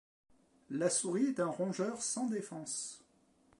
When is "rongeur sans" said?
1.45-2.25